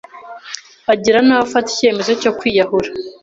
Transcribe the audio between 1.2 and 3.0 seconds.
n’aho afata icyemezo cyo kwiyahura